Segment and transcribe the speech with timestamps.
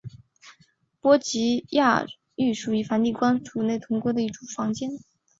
[0.99, 3.43] 波吉亚寓所是梵蒂冈使
[3.77, 4.89] 徒宫内的一组房间。